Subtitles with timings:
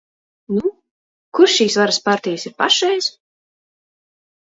[0.55, 0.71] Nu,
[1.39, 3.15] kur šīs varas partijas ir pašreiz?